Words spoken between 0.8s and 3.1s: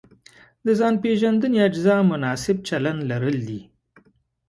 پېژندنې اجزا مناسب چلند